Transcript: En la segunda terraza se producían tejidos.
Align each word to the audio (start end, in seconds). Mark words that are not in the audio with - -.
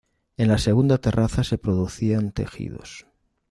En 0.35 0.47
la 0.47 0.57
segunda 0.57 0.97
terraza 0.97 1.43
se 1.43 1.59
producían 1.59 2.31
tejidos. 2.31 3.05